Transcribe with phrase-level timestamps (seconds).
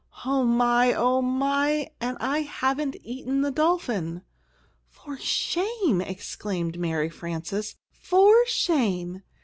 [0.25, 0.93] "Oh, my!
[0.95, 1.91] Oh, my!
[2.01, 4.23] and I haven't eaten the dolphin!"
[4.89, 7.75] "For shame!" exclaimed Mary Frances.
[7.91, 9.21] "For shame!